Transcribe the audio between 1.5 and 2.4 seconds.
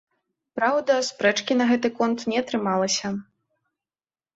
на гэты конт не